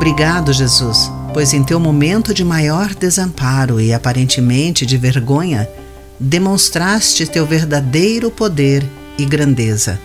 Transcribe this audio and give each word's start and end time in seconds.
Obrigado, 0.00 0.50
Jesus, 0.50 1.12
pois 1.34 1.52
em 1.52 1.62
teu 1.62 1.78
momento 1.78 2.32
de 2.32 2.42
maior 2.42 2.94
desamparo 2.94 3.78
e 3.78 3.92
aparentemente 3.92 4.86
de 4.86 4.96
vergonha, 4.96 5.68
demonstraste 6.18 7.26
teu 7.26 7.44
verdadeiro 7.44 8.30
poder 8.30 8.82
e 9.18 9.26
grandeza. 9.26 10.00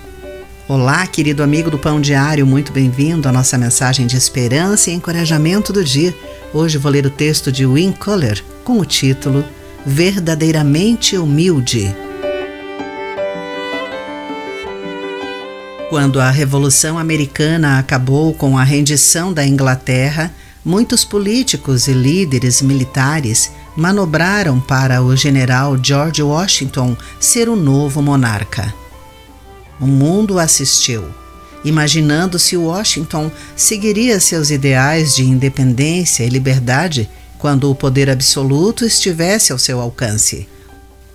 Olá, 0.67 1.07
querido 1.07 1.41
amigo 1.41 1.71
do 1.71 1.79
Pão 1.79 2.01
Diário, 2.01 2.45
muito 2.45 2.73
bem-vindo 2.73 3.29
à 3.29 3.31
nossa 3.31 3.57
mensagem 3.57 4.05
de 4.05 4.17
esperança 4.17 4.91
e 4.91 4.93
encorajamento 4.93 5.71
do 5.71 5.81
dia. 5.81 6.13
Hoje 6.53 6.77
vou 6.77 6.91
ler 6.91 7.05
o 7.05 7.09
texto 7.09 7.49
de 7.49 7.65
Win 7.65 7.93
Coller 7.93 8.43
com 8.65 8.79
o 8.79 8.85
título 8.85 9.45
Verdadeiramente 9.85 11.17
Humilde. 11.17 12.04
Quando 15.95 16.19
a 16.19 16.29
Revolução 16.29 16.99
Americana 16.99 17.79
acabou 17.79 18.33
com 18.33 18.57
a 18.57 18.65
rendição 18.65 19.31
da 19.31 19.47
Inglaterra, 19.47 20.29
muitos 20.63 21.05
políticos 21.05 21.87
e 21.87 21.93
líderes 21.93 22.61
militares 22.61 23.49
manobraram 23.77 24.59
para 24.59 25.01
o 25.01 25.15
general 25.15 25.81
George 25.81 26.21
Washington 26.21 26.97
ser 27.17 27.47
o 27.47 27.55
novo 27.55 28.01
monarca. 28.01 28.73
O 29.79 29.87
mundo 29.87 30.37
assistiu, 30.37 31.05
imaginando 31.63 32.37
se 32.37 32.57
Washington 32.57 33.31
seguiria 33.55 34.19
seus 34.19 34.49
ideais 34.49 35.15
de 35.15 35.23
independência 35.23 36.25
e 36.25 36.29
liberdade 36.29 37.09
quando 37.37 37.71
o 37.71 37.75
poder 37.75 38.09
absoluto 38.09 38.83
estivesse 38.83 39.53
ao 39.53 39.57
seu 39.57 39.79
alcance. 39.79 40.45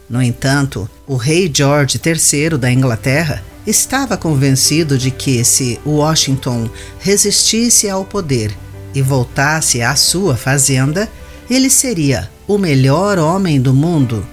No 0.09 0.23
entanto, 0.23 0.89
o 1.07 1.17
rei 1.17 1.53
George 1.55 2.01
III 2.03 2.57
da 2.57 2.73
Inglaterra 2.73 3.50
estava 3.67 4.17
convencido 4.17 4.97
de 4.97 5.11
que, 5.11 5.45
se 5.45 5.81
Washington 5.85 6.69
resistisse 6.99 7.89
ao 7.89 8.05
poder 8.05 8.57
e 8.95 9.03
voltasse 9.03 9.83
à 9.83 9.95
sua 9.95 10.37
fazenda, 10.37 11.09
ele 11.49 11.71
seria 11.71 12.31
o 12.47 12.59
melhor 12.59 13.19
homem 13.19 13.61
do 13.61 13.73
mundo. 13.73 14.27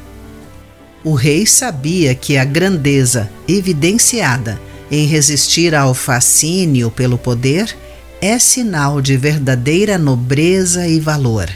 O 1.04 1.14
rei 1.14 1.46
sabia 1.46 2.16
que 2.16 2.38
a 2.38 2.44
grandeza 2.44 3.30
evidenciada 3.48 4.60
em 4.90 5.06
resistir 5.06 5.76
ao 5.76 5.94
fascínio 5.94 6.90
pelo 6.90 7.18
poder 7.18 7.76
é 8.22 8.40
sinal 8.40 9.02
de 9.02 9.16
verdadeira 9.16 9.98
nobreza 9.98 10.88
e 10.88 11.00
valor. 11.00 11.50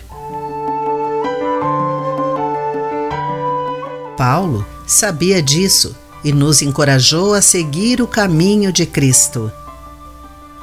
Paulo 4.15 4.65
sabia 4.85 5.41
disso 5.41 5.95
e 6.23 6.31
nos 6.31 6.61
encorajou 6.61 7.33
a 7.33 7.41
seguir 7.41 8.01
o 8.01 8.07
caminho 8.07 8.71
de 8.71 8.85
Cristo. 8.85 9.51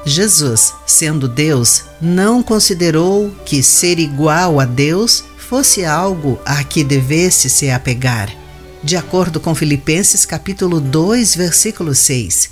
Jesus, 0.05 0.73
sendo 0.87 1.29
Deus, 1.29 1.85
não 2.01 2.43
considerou 2.43 3.31
que 3.45 3.63
ser 3.63 3.99
igual 3.99 4.61
a 4.61 4.65
Deus 4.65 5.25
fosse 5.37 5.85
algo 5.85 6.39
a 6.45 6.63
que 6.63 6.85
devesse 6.85 7.51
se 7.51 7.71
apegar. 7.71 8.35
De 8.83 8.97
acordo 8.97 9.41
com 9.41 9.55
Filipenses 9.55 10.25
capítulo 10.25 10.81
2, 10.81 11.35
versículo 11.35 11.95
6. 11.95 12.51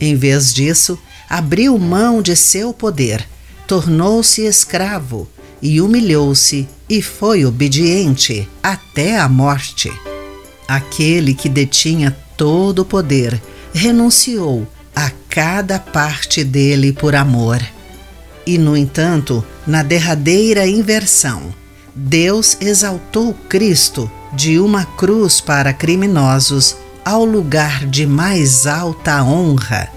Em 0.00 0.16
vez 0.16 0.52
disso, 0.52 0.98
abriu 1.28 1.78
mão 1.78 2.20
de 2.20 2.34
seu 2.34 2.74
poder, 2.74 3.26
tornou-se 3.66 4.42
escravo 4.42 5.28
e 5.62 5.80
humilhou-se 5.80 6.68
e 6.88 7.00
foi 7.00 7.44
obediente 7.44 8.48
até 8.62 9.18
a 9.18 9.28
morte. 9.28 9.92
Aquele 10.66 11.34
que 11.34 11.48
detinha 11.48 12.16
todo 12.42 12.80
o 12.80 12.84
poder, 12.84 13.40
renunciou 13.72 14.66
a 14.96 15.12
cada 15.28 15.78
parte 15.78 16.42
dele 16.42 16.92
por 16.92 17.14
amor. 17.14 17.64
E, 18.44 18.58
no 18.58 18.76
entanto, 18.76 19.44
na 19.64 19.84
derradeira 19.84 20.66
inversão, 20.66 21.54
Deus 21.94 22.56
exaltou 22.60 23.32
Cristo 23.48 24.10
de 24.32 24.58
uma 24.58 24.84
cruz 24.84 25.40
para 25.40 25.72
criminosos 25.72 26.74
ao 27.04 27.24
lugar 27.24 27.86
de 27.86 28.08
mais 28.08 28.66
alta 28.66 29.22
honra. 29.22 29.88